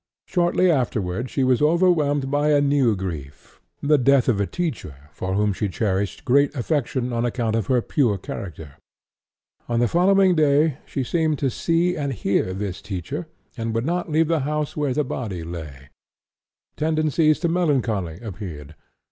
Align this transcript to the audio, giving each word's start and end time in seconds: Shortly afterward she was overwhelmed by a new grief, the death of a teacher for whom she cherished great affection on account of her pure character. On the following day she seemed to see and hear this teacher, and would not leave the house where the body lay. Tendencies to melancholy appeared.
Shortly 0.25 0.71
afterward 0.71 1.29
she 1.29 1.43
was 1.43 1.61
overwhelmed 1.61 2.31
by 2.31 2.49
a 2.49 2.59
new 2.59 2.95
grief, 2.95 3.61
the 3.83 3.99
death 3.99 4.27
of 4.27 4.41
a 4.41 4.47
teacher 4.47 4.95
for 5.13 5.35
whom 5.35 5.53
she 5.53 5.69
cherished 5.69 6.25
great 6.25 6.55
affection 6.55 7.13
on 7.13 7.23
account 7.23 7.55
of 7.55 7.67
her 7.67 7.83
pure 7.83 8.17
character. 8.17 8.79
On 9.69 9.79
the 9.79 9.87
following 9.87 10.33
day 10.33 10.79
she 10.87 11.03
seemed 11.03 11.37
to 11.37 11.51
see 11.51 11.95
and 11.95 12.13
hear 12.13 12.51
this 12.51 12.81
teacher, 12.81 13.27
and 13.55 13.75
would 13.75 13.85
not 13.85 14.09
leave 14.11 14.27
the 14.27 14.39
house 14.39 14.75
where 14.75 14.95
the 14.95 15.03
body 15.03 15.43
lay. 15.43 15.89
Tendencies 16.75 17.39
to 17.41 17.47
melancholy 17.47 18.19
appeared. 18.21 18.73